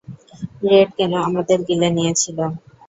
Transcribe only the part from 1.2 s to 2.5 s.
আমাদের গিলে নিয়েছিল?